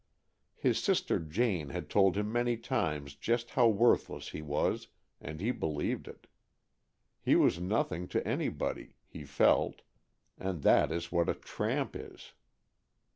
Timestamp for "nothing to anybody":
7.59-8.95